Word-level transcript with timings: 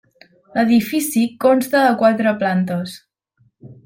L'edifici 0.53 1.25
consta 1.45 1.83
de 1.87 1.91
quatre 1.99 2.33
plantes. 2.39 2.97